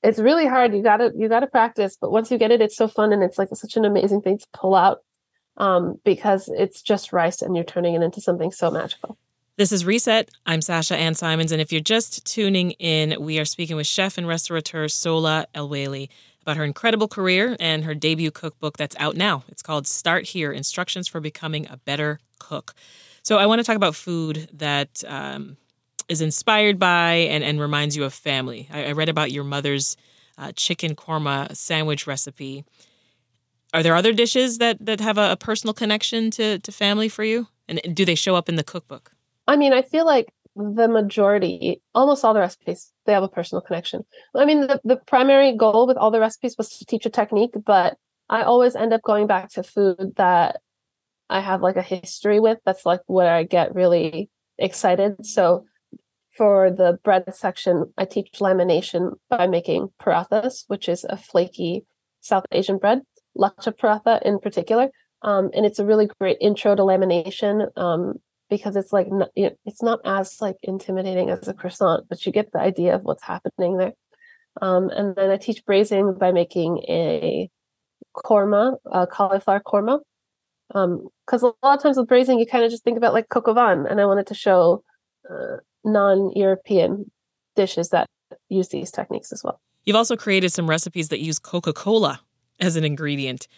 it's 0.02 0.18
really 0.18 0.46
hard. 0.46 0.74
You 0.74 0.82
gotta 0.82 1.12
you 1.16 1.28
gotta 1.28 1.46
practice, 1.46 1.96
but 2.00 2.10
once 2.10 2.30
you 2.30 2.38
get 2.38 2.50
it, 2.50 2.60
it's 2.60 2.76
so 2.76 2.88
fun 2.88 3.12
and 3.12 3.22
it's 3.22 3.38
like 3.38 3.48
such 3.54 3.76
an 3.76 3.84
amazing 3.84 4.22
thing 4.22 4.38
to 4.38 4.46
pull 4.52 4.74
out 4.74 4.98
um, 5.56 5.98
because 6.04 6.48
it's 6.48 6.82
just 6.82 7.12
rice 7.12 7.42
and 7.42 7.54
you're 7.54 7.64
turning 7.64 7.94
it 7.94 8.02
into 8.02 8.20
something 8.20 8.50
so 8.50 8.70
magical. 8.70 9.16
This 9.56 9.70
is 9.70 9.84
Reset. 9.84 10.30
I'm 10.46 10.60
Sasha 10.60 10.96
Ann 10.96 11.14
Simons, 11.14 11.52
and 11.52 11.60
if 11.62 11.70
you're 11.70 11.80
just 11.80 12.26
tuning 12.26 12.72
in, 12.72 13.14
we 13.20 13.38
are 13.38 13.44
speaking 13.44 13.76
with 13.76 13.86
chef 13.86 14.18
and 14.18 14.26
restaurateur 14.26 14.86
Sohla 14.86 15.46
El-Waylly 15.54 16.10
about 16.44 16.58
her 16.58 16.64
incredible 16.64 17.08
career 17.08 17.56
and 17.58 17.84
her 17.84 17.94
debut 17.94 18.30
cookbook 18.30 18.76
that's 18.76 18.94
out 18.98 19.16
now. 19.16 19.44
It's 19.48 19.62
called 19.62 19.86
Start 19.86 20.26
Here 20.26 20.52
Instructions 20.52 21.08
for 21.08 21.20
Becoming 21.20 21.66
a 21.70 21.78
Better 21.78 22.20
Cook. 22.38 22.74
So, 23.22 23.38
I 23.38 23.46
want 23.46 23.60
to 23.60 23.64
talk 23.64 23.76
about 23.76 23.94
food 23.94 24.50
that 24.52 25.02
um, 25.06 25.56
is 26.08 26.20
inspired 26.20 26.78
by 26.78 27.12
and, 27.12 27.42
and 27.42 27.58
reminds 27.58 27.96
you 27.96 28.04
of 28.04 28.12
family. 28.12 28.68
I, 28.70 28.86
I 28.86 28.92
read 28.92 29.08
about 29.08 29.32
your 29.32 29.44
mother's 29.44 29.96
uh, 30.36 30.52
chicken 30.52 30.94
korma 30.94 31.56
sandwich 31.56 32.06
recipe. 32.06 32.64
Are 33.72 33.82
there 33.82 33.96
other 33.96 34.12
dishes 34.12 34.58
that, 34.58 34.84
that 34.84 35.00
have 35.00 35.16
a, 35.16 35.32
a 35.32 35.36
personal 35.36 35.72
connection 35.72 36.30
to, 36.32 36.58
to 36.58 36.72
family 36.72 37.08
for 37.08 37.24
you? 37.24 37.48
And 37.66 37.80
do 37.94 38.04
they 38.04 38.14
show 38.14 38.36
up 38.36 38.50
in 38.50 38.56
the 38.56 38.64
cookbook? 38.64 39.12
I 39.48 39.56
mean, 39.56 39.72
I 39.72 39.80
feel 39.80 40.04
like 40.04 40.28
the 40.56 40.88
majority, 40.88 41.82
almost 41.94 42.24
all 42.24 42.34
the 42.34 42.40
recipes, 42.40 42.92
they 43.06 43.12
have 43.12 43.22
a 43.22 43.28
personal 43.28 43.62
connection. 43.62 44.04
I 44.34 44.44
mean, 44.44 44.62
the, 44.62 44.80
the 44.84 44.96
primary 44.96 45.56
goal 45.56 45.86
with 45.86 45.96
all 45.96 46.10
the 46.10 46.20
recipes 46.20 46.56
was 46.56 46.70
to 46.78 46.84
teach 46.84 47.06
a 47.06 47.10
technique, 47.10 47.54
but 47.64 47.96
I 48.28 48.42
always 48.42 48.76
end 48.76 48.92
up 48.92 49.02
going 49.02 49.26
back 49.26 49.50
to 49.50 49.62
food 49.62 50.14
that 50.16 50.60
I 51.28 51.40
have 51.40 51.62
like 51.62 51.76
a 51.76 51.82
history 51.82 52.40
with. 52.40 52.58
That's 52.64 52.86
like 52.86 53.00
where 53.06 53.34
I 53.34 53.42
get 53.44 53.74
really 53.74 54.30
excited. 54.58 55.26
So 55.26 55.64
for 56.36 56.70
the 56.70 56.98
bread 57.04 57.24
section, 57.34 57.92
I 57.96 58.04
teach 58.04 58.38
lamination 58.40 59.12
by 59.28 59.46
making 59.46 59.88
parathas, 60.00 60.64
which 60.68 60.88
is 60.88 61.04
a 61.08 61.16
flaky 61.16 61.84
South 62.20 62.44
Asian 62.52 62.78
bread, 62.78 63.02
lacha 63.36 63.76
paratha 63.76 64.22
in 64.22 64.38
particular. 64.38 64.90
Um, 65.22 65.50
and 65.54 65.64
it's 65.64 65.78
a 65.78 65.86
really 65.86 66.08
great 66.20 66.38
intro 66.40 66.74
to 66.74 66.82
lamination. 66.82 67.66
Um, 67.78 68.14
because 68.50 68.76
it's 68.76 68.92
like 68.92 69.08
it's 69.34 69.82
not 69.82 70.00
as 70.04 70.40
like 70.40 70.56
intimidating 70.62 71.30
as 71.30 71.48
a 71.48 71.54
croissant, 71.54 72.06
but 72.08 72.24
you 72.24 72.32
get 72.32 72.52
the 72.52 72.60
idea 72.60 72.94
of 72.94 73.02
what's 73.02 73.22
happening 73.22 73.76
there. 73.78 73.92
Um, 74.62 74.88
and 74.90 75.16
then 75.16 75.30
I 75.30 75.36
teach 75.36 75.64
braising 75.64 76.14
by 76.14 76.32
making 76.32 76.78
a 76.88 77.50
korma, 78.16 78.76
a 78.90 79.06
cauliflower 79.06 79.60
korma. 79.60 80.00
Because 80.68 81.42
um, 81.42 81.52
a 81.62 81.66
lot 81.66 81.76
of 81.76 81.82
times 81.82 81.96
with 81.96 82.08
braising, 82.08 82.38
you 82.38 82.46
kind 82.46 82.64
of 82.64 82.70
just 82.70 82.84
think 82.84 82.96
about 82.96 83.12
like 83.12 83.28
coq 83.28 83.48
au 83.48 83.56
and 83.56 84.00
I 84.00 84.06
wanted 84.06 84.26
to 84.28 84.34
show 84.34 84.82
uh, 85.28 85.56
non-European 85.84 87.10
dishes 87.56 87.90
that 87.90 88.08
use 88.48 88.68
these 88.68 88.90
techniques 88.90 89.32
as 89.32 89.42
well. 89.44 89.60
You've 89.84 89.96
also 89.96 90.16
created 90.16 90.52
some 90.52 90.68
recipes 90.68 91.08
that 91.10 91.20
use 91.20 91.38
Coca-Cola 91.38 92.20
as 92.60 92.76
an 92.76 92.84
ingredient. 92.84 93.48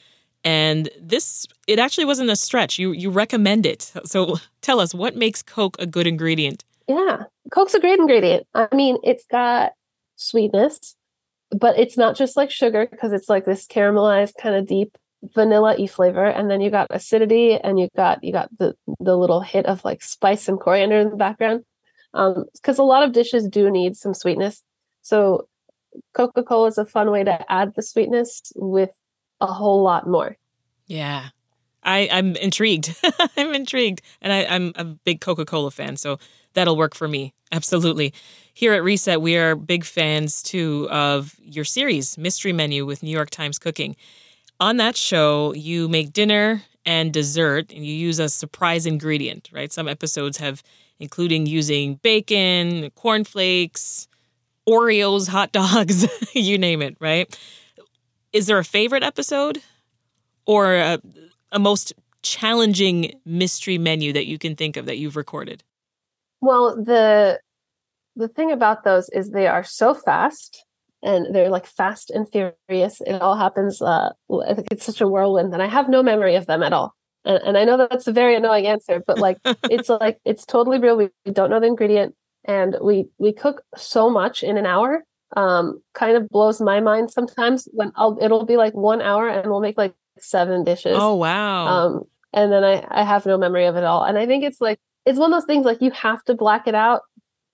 And 0.47 0.88
this, 1.00 1.45
it 1.67 1.81
actually 1.81 2.05
wasn't 2.05 2.31
a 2.31 2.37
stretch. 2.37 2.79
You 2.79 2.93
you 2.93 3.11
recommend 3.11 3.67
it. 3.67 3.93
So 4.05 4.37
tell 4.62 4.79
us 4.79 4.95
what 4.95 5.17
makes 5.17 5.43
Coke 5.43 5.76
a 5.81 5.87
good 5.87 6.07
ingredient. 6.07 6.65
Yeah, 6.87 7.25
Coke's 7.50 7.75
a 7.75 7.81
great 7.81 7.99
ingredient. 7.99 8.47
I 8.55 8.69
mean, 8.73 8.99
it's 9.03 9.26
got 9.29 9.73
sweetness, 10.15 10.95
but 11.50 11.76
it's 11.76 11.99
not 11.99 12.15
just 12.15 12.37
like 12.37 12.53
sugar 12.53 12.87
because 12.88 13.12
it's 13.12 13.29
like 13.29 13.45
this 13.45 13.67
caramelized 13.67 14.35
kind 14.41 14.55
of 14.55 14.67
deep 14.67 14.97
vanilla 15.35 15.75
e 15.76 15.88
flavor 15.88 16.26
and 16.26 16.49
then 16.49 16.61
you 16.61 16.71
got 16.71 16.87
acidity 16.91 17.55
and 17.55 17.81
you 17.81 17.88
got 17.97 18.23
you 18.23 18.33
got 18.33 18.49
the 18.59 18.76
the 19.00 19.17
little 19.17 19.41
hit 19.41 19.67
of 19.67 19.85
like 19.85 20.00
spice 20.00 20.47
and 20.47 20.61
coriander 20.61 21.00
in 21.00 21.11
the 21.11 21.17
background 21.17 21.65
um 22.15 22.45
because 22.55 22.79
a 22.79 22.85
lot 22.85 23.03
of 23.03 23.12
dishes 23.12 23.49
do 23.49 23.69
need 23.71 23.97
some 23.97 24.15
sweetness 24.15 24.62
so 25.03 25.49
coca-cola 26.15 26.69
is 26.69 26.79
a 26.79 26.85
fun 26.85 27.11
way 27.11 27.25
to 27.25 27.50
add 27.50 27.73
the 27.75 27.83
sweetness 27.83 28.53
with 28.55 28.91
a 29.40 29.47
whole 29.47 29.83
lot 29.83 30.07
more. 30.07 30.37
Yeah. 30.87 31.28
I, 31.83 32.09
I'm 32.11 32.35
intrigued. 32.37 32.95
I'm 33.37 33.55
intrigued. 33.55 34.02
And 34.21 34.33
I, 34.33 34.45
I'm 34.45 34.73
a 34.76 34.85
big 34.85 35.21
Coca 35.21 35.45
Cola 35.45 35.71
fan, 35.71 35.97
so 35.97 36.19
that'll 36.55 36.76
work 36.76 36.95
for 36.95 37.07
me. 37.07 37.33
Absolutely. 37.52 38.12
Here 38.55 38.73
at 38.73 38.83
Reset, 38.83 39.21
we 39.21 39.37
are 39.37 39.55
big 39.55 39.85
fans 39.85 40.43
too 40.43 40.88
of 40.90 41.37
your 41.40 41.64
series, 41.64 42.19
Mystery 42.19 42.52
Menu 42.52 42.85
with 42.85 43.02
New 43.02 43.11
York 43.11 43.31
Times 43.31 43.59
Cooking. 43.59 43.95
On 44.59 44.78
that 44.78 44.97
show, 44.97 45.52
you 45.55 45.88
make 45.88 46.12
dinner 46.12 46.62
and 46.85 47.12
dessert, 47.12 47.73
and 47.73 47.85
you 47.85 47.93
use 47.93 48.19
a 48.19 48.28
surprise 48.28 48.87
ingredient, 48.87 49.50
right? 49.52 49.73
Some 49.73 49.88
episodes 49.88 50.38
have 50.38 50.62
including 50.99 51.47
using 51.47 51.97
bacon, 51.97 52.90
cornflakes, 52.95 54.09
Oreos, 54.69 55.28
hot 55.28 55.52
dogs, 55.52 56.07
you 56.35 56.59
name 56.59 56.83
it, 56.83 56.97
right? 57.00 57.38
Is 58.37 58.47
there 58.47 58.59
a 58.59 58.64
favorite 58.64 59.02
episode 59.02 59.62
or 60.45 60.75
a, 60.75 60.99
a 61.52 61.59
most 61.59 61.95
challenging 62.23 63.19
mystery 63.25 63.78
menu 63.78 64.12
that 64.12 64.26
you 64.26 64.38
can 64.38 64.55
think 64.55 64.76
of 64.76 64.85
that 64.85 64.99
you've 64.99 65.16
recorded? 65.16 65.64
Well, 66.43 66.76
the 66.76 67.40
the 68.14 68.28
thing 68.28 68.52
about 68.52 68.85
those 68.85 69.09
is 69.09 69.31
they 69.31 69.47
are 69.47 69.64
so 69.64 69.95
fast 69.95 70.64
and 71.02 71.35
they're 71.35 71.49
like 71.49 71.66
fast 71.66 72.11
and 72.11 72.28
furious. 72.31 73.00
It 73.00 73.21
all 73.23 73.37
happens. 73.37 73.81
Uh, 73.81 74.11
I 74.47 74.55
think 74.55 74.69
it's 74.71 74.85
such 74.85 75.00
a 75.00 75.09
whirlwind 75.09 75.55
and 75.55 75.62
I 75.62 75.66
have 75.66 75.88
no 75.88 76.02
memory 76.02 76.35
of 76.37 76.47
them 76.47 76.62
at 76.62 76.75
all. 76.75 76.95
And, 77.25 77.40
and 77.43 77.59
I 77.59 77.64
know 77.64 77.78
that 77.78 77.90
that's 77.90 78.07
a 78.07 78.12
very 78.12 78.37
annoying 78.37 78.66
answer, 78.66 79.02
but 79.07 79.19
like 79.19 79.38
it's 79.71 79.88
like 79.88 80.19
it's 80.26 80.45
totally 80.45 80.78
real. 80.78 80.97
We, 80.97 81.09
we 81.25 81.33
don't 81.33 81.49
know 81.49 81.61
the 81.61 81.69
ingredient, 81.69 82.14
and 82.45 82.76
we 82.83 83.07
we 83.16 83.33
cook 83.33 83.62
so 83.76 84.11
much 84.11 84.43
in 84.43 84.59
an 84.59 84.66
hour 84.66 85.05
um, 85.35 85.80
kind 85.95 86.16
of 86.16 86.28
blows 86.28 86.61
my 86.61 86.80
mind 86.80 87.11
sometimes 87.11 87.68
when 87.73 87.92
I'll 87.97 88.18
it'll 88.21 88.45
be 88.45 88.56
like 88.56 88.75
one 88.75 89.02
hour 89.02 89.28
and 89.28 89.50
we'll 89.50 89.61
make 89.61 89.78
like 89.78 89.95
seven 90.18 90.64
dishes. 90.64 90.97
Oh 90.99 91.14
wow. 91.14 91.66
Um, 91.66 92.02
and 92.33 92.52
then 92.52 92.64
I, 92.64 92.87
I 92.90 93.02
have 93.02 93.26
no 93.26 93.38
memory 93.38 93.66
of 93.66 93.76
it 93.76 93.85
all. 93.85 94.04
And 94.04 94.18
I 94.18 94.26
think 94.26 94.45
it's 94.45 94.61
like 94.61 94.78
it's 95.04 95.18
one 95.18 95.33
of 95.33 95.37
those 95.37 95.47
things 95.47 95.64
like 95.64 95.80
you 95.80 95.90
have 95.92 96.23
to 96.25 96.35
black 96.35 96.66
it 96.66 96.75
out 96.75 97.02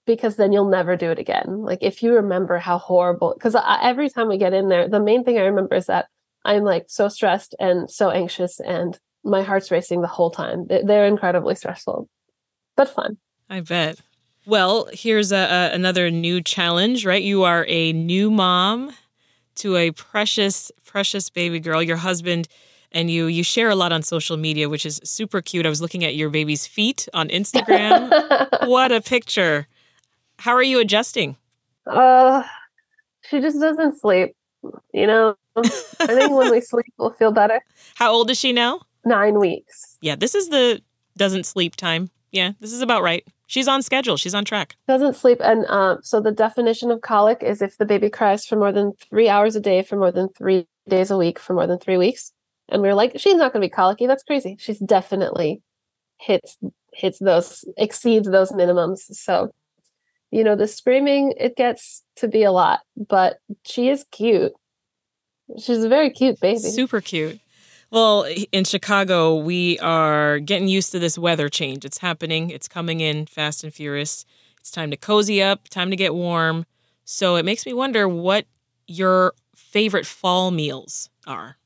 because 0.06 0.36
then 0.36 0.52
you'll 0.52 0.68
never 0.68 0.96
do 0.96 1.10
it 1.10 1.18
again. 1.18 1.62
Like 1.62 1.78
if 1.82 2.02
you 2.02 2.14
remember 2.14 2.58
how 2.58 2.78
horrible, 2.78 3.34
because 3.34 3.56
every 3.82 4.08
time 4.08 4.28
we 4.28 4.38
get 4.38 4.52
in 4.52 4.68
there, 4.68 4.88
the 4.88 5.00
main 5.00 5.24
thing 5.24 5.38
I 5.38 5.42
remember 5.42 5.76
is 5.76 5.86
that 5.86 6.06
I'm 6.44 6.64
like 6.64 6.86
so 6.88 7.08
stressed 7.08 7.54
and 7.60 7.90
so 7.90 8.10
anxious, 8.10 8.58
and 8.58 8.98
my 9.22 9.42
heart's 9.42 9.70
racing 9.70 10.00
the 10.00 10.08
whole 10.08 10.30
time. 10.30 10.66
They're 10.66 11.06
incredibly 11.06 11.54
stressful, 11.54 12.08
but 12.76 12.88
fun. 12.88 13.18
I 13.48 13.60
bet. 13.60 14.00
Well, 14.44 14.88
here's 14.92 15.30
a, 15.30 15.36
a, 15.36 15.74
another 15.74 16.10
new 16.10 16.42
challenge, 16.42 17.06
right? 17.06 17.22
You 17.22 17.44
are 17.44 17.64
a 17.68 17.92
new 17.92 18.30
mom 18.30 18.92
to 19.56 19.76
a 19.76 19.92
precious, 19.92 20.72
precious 20.84 21.30
baby 21.30 21.60
girl. 21.60 21.82
Your 21.82 21.98
husband 21.98 22.48
and 22.90 23.10
you 23.10 23.26
you 23.26 23.42
share 23.42 23.70
a 23.70 23.74
lot 23.74 23.92
on 23.92 24.02
social 24.02 24.36
media, 24.36 24.68
which 24.68 24.84
is 24.84 25.00
super 25.04 25.40
cute. 25.40 25.66
I 25.66 25.68
was 25.68 25.80
looking 25.80 26.04
at 26.04 26.14
your 26.14 26.30
baby's 26.30 26.66
feet 26.66 27.08
on 27.14 27.28
Instagram. 27.28 28.10
what 28.68 28.92
a 28.92 29.00
picture! 29.00 29.66
How 30.38 30.52
are 30.52 30.62
you 30.62 30.80
adjusting? 30.80 31.36
Uh, 31.86 32.42
she 33.22 33.40
just 33.40 33.60
doesn't 33.60 33.98
sleep. 34.00 34.34
You 34.92 35.06
know, 35.06 35.36
I 35.56 35.62
think 36.06 36.32
when 36.32 36.50
we 36.50 36.60
sleep, 36.60 36.92
we'll 36.98 37.12
feel 37.12 37.32
better. 37.32 37.60
How 37.94 38.12
old 38.12 38.30
is 38.30 38.38
she 38.38 38.52
now? 38.52 38.82
Nine 39.04 39.38
weeks. 39.38 39.98
Yeah, 40.00 40.16
this 40.16 40.34
is 40.34 40.48
the 40.48 40.82
doesn't 41.16 41.44
sleep 41.44 41.76
time. 41.76 42.10
Yeah, 42.30 42.52
this 42.60 42.72
is 42.72 42.80
about 42.80 43.02
right. 43.02 43.26
She's 43.52 43.68
on 43.68 43.82
schedule. 43.82 44.16
She's 44.16 44.34
on 44.34 44.46
track. 44.46 44.76
Doesn't 44.88 45.14
sleep. 45.14 45.36
And 45.42 45.66
uh, 45.68 45.98
so 46.02 46.22
the 46.22 46.32
definition 46.32 46.90
of 46.90 47.02
colic 47.02 47.42
is 47.42 47.60
if 47.60 47.76
the 47.76 47.84
baby 47.84 48.08
cries 48.08 48.46
for 48.46 48.56
more 48.56 48.72
than 48.72 48.94
three 49.10 49.28
hours 49.28 49.54
a 49.54 49.60
day 49.60 49.82
for 49.82 49.96
more 49.96 50.10
than 50.10 50.30
three 50.30 50.66
days 50.88 51.10
a 51.10 51.18
week 51.18 51.38
for 51.38 51.52
more 51.52 51.66
than 51.66 51.78
three 51.78 51.98
weeks. 51.98 52.32
And 52.70 52.80
we 52.80 52.88
are 52.88 52.94
like, 52.94 53.12
she's 53.20 53.34
not 53.34 53.52
going 53.52 53.60
to 53.60 53.66
be 53.66 53.70
colicky. 53.70 54.06
That's 54.06 54.22
crazy. 54.22 54.56
She's 54.58 54.78
definitely 54.78 55.60
hits 56.18 56.56
hits 56.94 57.18
those 57.18 57.66
exceeds 57.76 58.26
those 58.26 58.52
minimums. 58.52 59.00
So, 59.00 59.50
you 60.30 60.44
know, 60.44 60.56
the 60.56 60.66
screaming 60.66 61.34
it 61.36 61.54
gets 61.54 62.02
to 62.16 62.28
be 62.28 62.44
a 62.44 62.52
lot, 62.52 62.80
but 62.96 63.36
she 63.66 63.90
is 63.90 64.06
cute. 64.10 64.52
She's 65.58 65.84
a 65.84 65.90
very 65.90 66.08
cute 66.08 66.40
baby. 66.40 66.58
Super 66.58 67.02
cute. 67.02 67.38
Well, 67.92 68.24
in 68.52 68.64
Chicago, 68.64 69.36
we 69.36 69.78
are 69.80 70.38
getting 70.38 70.66
used 70.66 70.92
to 70.92 70.98
this 70.98 71.18
weather 71.18 71.50
change. 71.50 71.84
It's 71.84 71.98
happening, 71.98 72.48
it's 72.48 72.66
coming 72.66 73.00
in 73.00 73.26
fast 73.26 73.64
and 73.64 73.74
furious. 73.74 74.24
It's 74.58 74.70
time 74.70 74.90
to 74.92 74.96
cozy 74.96 75.42
up, 75.42 75.68
time 75.68 75.90
to 75.90 75.96
get 75.96 76.14
warm. 76.14 76.64
So 77.04 77.36
it 77.36 77.44
makes 77.44 77.66
me 77.66 77.74
wonder 77.74 78.08
what 78.08 78.46
your 78.86 79.34
favorite 79.54 80.06
fall 80.06 80.50
meals 80.52 81.10
are. 81.26 81.58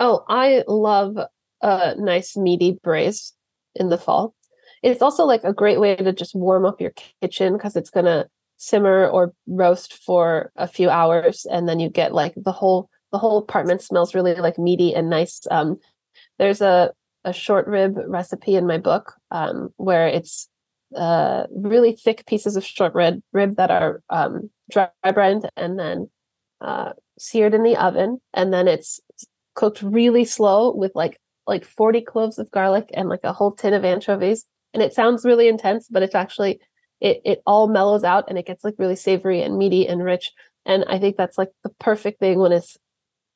Oh, 0.00 0.24
I 0.26 0.64
love 0.66 1.18
a 1.60 1.94
nice 1.96 2.34
meaty 2.34 2.78
braise 2.82 3.34
in 3.74 3.90
the 3.90 3.98
fall. 3.98 4.34
It's 4.82 5.02
also 5.02 5.26
like 5.26 5.44
a 5.44 5.52
great 5.52 5.80
way 5.80 5.96
to 5.96 6.12
just 6.14 6.34
warm 6.34 6.64
up 6.64 6.80
your 6.80 6.94
kitchen 7.20 7.58
because 7.58 7.76
it's 7.76 7.90
going 7.90 8.06
to 8.06 8.26
simmer 8.56 9.06
or 9.06 9.34
roast 9.46 10.02
for 10.02 10.50
a 10.56 10.66
few 10.66 10.88
hours 10.88 11.44
and 11.50 11.68
then 11.68 11.78
you 11.78 11.90
get 11.90 12.14
like 12.14 12.32
the 12.36 12.52
whole 12.52 12.88
the 13.14 13.18
whole 13.18 13.38
apartment 13.38 13.80
smells 13.80 14.12
really 14.12 14.34
like 14.34 14.58
meaty 14.58 14.92
and 14.92 15.08
nice. 15.08 15.46
Um, 15.48 15.78
there's 16.40 16.60
a 16.60 16.92
a 17.22 17.32
short 17.32 17.68
rib 17.68 17.96
recipe 18.08 18.56
in 18.56 18.66
my 18.66 18.76
book 18.76 19.14
um, 19.30 19.72
where 19.76 20.08
it's 20.08 20.48
uh, 20.96 21.44
really 21.54 21.92
thick 21.92 22.26
pieces 22.26 22.56
of 22.56 22.64
short 22.64 22.92
rib 22.92 23.20
rib 23.32 23.54
that 23.54 23.70
are 23.70 24.02
um, 24.10 24.50
dry 24.68 24.88
brined 25.12 25.48
and 25.56 25.78
then 25.78 26.10
uh, 26.60 26.90
seared 27.16 27.54
in 27.54 27.62
the 27.62 27.76
oven, 27.76 28.18
and 28.32 28.52
then 28.52 28.66
it's 28.66 28.98
cooked 29.54 29.80
really 29.80 30.24
slow 30.24 30.74
with 30.74 30.90
like 30.96 31.20
like 31.46 31.64
40 31.64 32.00
cloves 32.00 32.40
of 32.40 32.50
garlic 32.50 32.90
and 32.94 33.08
like 33.08 33.22
a 33.22 33.32
whole 33.32 33.52
tin 33.52 33.74
of 33.74 33.84
anchovies. 33.84 34.44
And 34.72 34.82
it 34.82 34.92
sounds 34.92 35.24
really 35.24 35.46
intense, 35.46 35.86
but 35.88 36.02
it's 36.02 36.16
actually 36.16 36.58
it 37.00 37.20
it 37.24 37.42
all 37.46 37.68
mellows 37.68 38.02
out 38.02 38.24
and 38.28 38.38
it 38.38 38.46
gets 38.46 38.64
like 38.64 38.74
really 38.76 38.96
savory 38.96 39.40
and 39.40 39.56
meaty 39.56 39.86
and 39.86 40.02
rich. 40.02 40.32
And 40.66 40.84
I 40.88 40.98
think 40.98 41.16
that's 41.16 41.38
like 41.38 41.50
the 41.62 41.70
perfect 41.78 42.18
thing 42.18 42.40
when 42.40 42.50
it's 42.50 42.76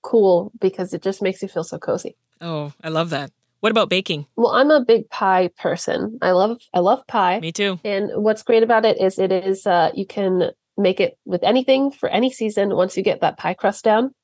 cool 0.02 0.52
because 0.60 0.94
it 0.94 1.02
just 1.02 1.22
makes 1.22 1.42
you 1.42 1.48
feel 1.48 1.64
so 1.64 1.78
cozy. 1.78 2.16
Oh, 2.40 2.72
I 2.82 2.88
love 2.88 3.10
that. 3.10 3.30
What 3.60 3.72
about 3.72 3.88
baking? 3.88 4.26
Well, 4.36 4.52
I'm 4.52 4.70
a 4.70 4.84
big 4.84 5.10
pie 5.10 5.50
person. 5.58 6.18
I 6.22 6.30
love 6.30 6.58
I 6.72 6.78
love 6.78 7.06
pie. 7.08 7.40
Me 7.40 7.50
too. 7.50 7.80
And 7.84 8.10
what's 8.14 8.42
great 8.42 8.62
about 8.62 8.84
it 8.84 9.00
is 9.00 9.18
it 9.18 9.32
is 9.32 9.66
uh 9.66 9.90
you 9.94 10.06
can 10.06 10.52
make 10.76 11.00
it 11.00 11.18
with 11.24 11.42
anything 11.42 11.90
for 11.90 12.08
any 12.08 12.30
season 12.30 12.76
once 12.76 12.96
you 12.96 13.02
get 13.02 13.20
that 13.20 13.36
pie 13.36 13.54
crust 13.54 13.84
down. 13.84 14.14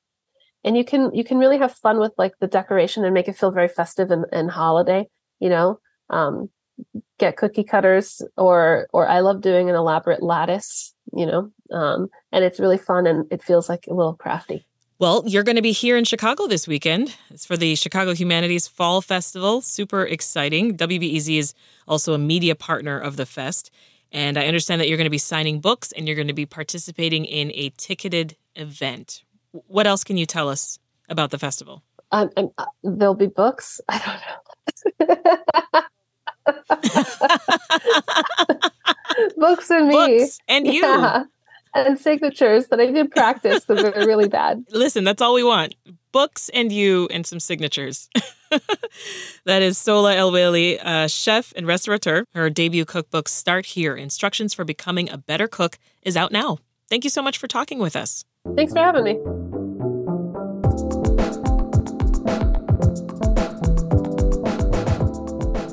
And 0.63 0.77
you 0.77 0.85
can 0.85 1.13
you 1.13 1.23
can 1.23 1.37
really 1.37 1.57
have 1.57 1.73
fun 1.73 1.99
with 1.99 2.13
like 2.17 2.33
the 2.39 2.47
decoration 2.47 3.03
and 3.03 3.13
make 3.13 3.27
it 3.27 3.37
feel 3.37 3.51
very 3.51 3.67
festive 3.67 4.09
and, 4.09 4.25
and 4.31 4.49
holiday, 4.49 5.07
you 5.39 5.49
know. 5.49 5.79
Um 6.09 6.49
get 7.19 7.37
cookie 7.37 7.63
cutters 7.65 8.21
or 8.37 8.87
or 8.93 9.07
I 9.07 9.19
love 9.19 9.41
doing 9.41 9.69
an 9.69 9.75
elaborate 9.75 10.23
lattice, 10.23 10.93
you 11.13 11.25
know. 11.25 11.51
Um 11.71 12.07
and 12.31 12.45
it's 12.45 12.59
really 12.59 12.77
fun 12.77 13.05
and 13.05 13.25
it 13.31 13.43
feels 13.43 13.67
like 13.67 13.85
a 13.89 13.93
little 13.93 14.15
crafty. 14.15 14.65
Well, 14.97 15.23
you're 15.25 15.43
going 15.43 15.57
to 15.57 15.61
be 15.61 15.73
here 15.73 15.97
in 15.97 16.05
Chicago 16.05 16.47
this 16.47 16.69
weekend. 16.69 17.13
It's 17.29 17.45
for 17.45 17.57
the 17.57 17.75
Chicago 17.75 18.13
Humanities 18.13 18.65
Fall 18.69 19.01
Festival. 19.01 19.59
Super 19.61 20.05
exciting. 20.05 20.77
WBEZ 20.77 21.37
is 21.37 21.53
also 21.85 22.13
a 22.13 22.17
media 22.17 22.55
partner 22.55 22.97
of 22.97 23.17
the 23.17 23.25
fest. 23.25 23.71
And 24.13 24.37
I 24.37 24.47
understand 24.47 24.79
that 24.79 24.87
you're 24.87 24.95
going 24.95 25.03
to 25.03 25.09
be 25.09 25.17
signing 25.17 25.59
books 25.59 25.91
and 25.91 26.07
you're 26.07 26.15
going 26.15 26.29
to 26.29 26.33
be 26.33 26.45
participating 26.45 27.25
in 27.25 27.51
a 27.55 27.71
ticketed 27.71 28.37
event. 28.55 29.23
What 29.51 29.85
else 29.85 30.05
can 30.05 30.15
you 30.15 30.25
tell 30.25 30.47
us 30.47 30.79
about 31.09 31.31
the 31.31 31.39
festival? 31.39 31.83
Um, 32.13 32.29
um, 32.37 32.51
uh, 32.57 32.63
there'll 32.81 33.15
be 33.15 33.27
books. 33.27 33.81
I 33.89 33.99
don't 33.99 35.09
know. 35.09 35.83
books 39.35 39.69
and 39.69 39.89
me. 39.89 40.19
Books 40.19 40.39
and 40.47 40.67
you. 40.67 40.83
Yeah 40.83 41.25
and 41.75 41.99
signatures 41.99 42.67
that 42.67 42.79
I 42.79 42.87
did 42.87 43.11
practice 43.11 43.65
that 43.65 43.83
are 43.83 44.07
really 44.07 44.27
bad. 44.27 44.65
Listen, 44.71 45.03
that's 45.03 45.21
all 45.21 45.33
we 45.33 45.43
want. 45.43 45.75
Books 46.11 46.49
and 46.53 46.71
you 46.71 47.07
and 47.11 47.25
some 47.25 47.39
signatures. 47.39 48.09
that 49.43 49.61
is 49.61 49.77
Sohla 49.77 50.15
El-Waylly, 50.15 50.79
a 50.81 51.09
chef 51.09 51.53
and 51.55 51.67
restaurateur. 51.67 52.23
Her 52.33 52.49
debut 52.49 52.85
cookbook, 52.85 53.27
Start 53.27 53.67
Here 53.67 53.95
Instructions 53.95 54.53
for 54.53 54.63
Becoming 54.63 55.09
a 55.09 55.17
Better 55.17 55.47
Cook, 55.47 55.77
is 56.01 56.15
out 56.15 56.31
now. 56.31 56.59
Thank 56.89 57.03
you 57.03 57.09
so 57.09 57.21
much 57.21 57.37
for 57.37 57.47
talking 57.47 57.79
with 57.79 57.95
us. 57.95 58.23
Thanks 58.55 58.71
for 58.71 58.79
having 58.79 59.03
me. 59.03 59.19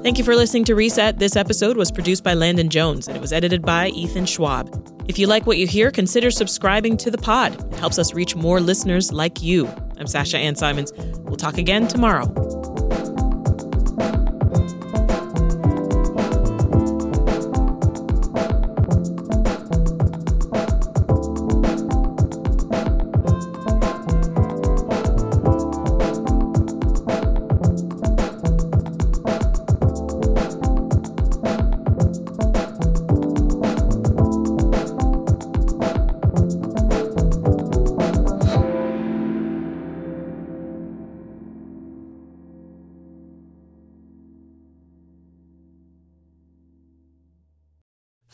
Thank 0.03 0.19
you 0.19 0.25
for 0.25 0.35
listening 0.35 0.65
to 0.65 0.75
Reset. 0.75 1.21
This 1.21 1.37
episode 1.37 1.77
was 1.77 1.93
produced 1.93 2.25
by 2.25 2.35
Landon 2.35 2.71
Jones 2.71 3.07
and 3.07 3.17
it 3.17 3.21
was 3.21 3.33
edited 3.33 3.63
by 3.63 3.91
Ethan 3.91 4.27
Schwab. 4.27 4.82
If 5.09 5.19
you 5.19 5.27
like 5.27 5.47
what 5.47 5.59
you 5.59 5.67
hear, 5.67 5.91
consider 5.91 6.31
subscribing 6.31 6.97
to 6.99 7.11
the 7.11 7.19
pod. 7.19 7.55
It 7.73 7.79
helps 7.79 7.99
us 7.99 8.15
reach 8.15 8.37
more 8.37 8.61
listeners 8.61 9.13
like 9.13 9.43
you. 9.43 9.69
I'm 9.99 10.07
Sasha 10.07 10.39
Ann 10.39 10.55
Simons. 10.55 10.93
We'll 11.21 11.37
talk 11.37 11.59
again 11.59 11.89
tomorrow. 11.89 12.52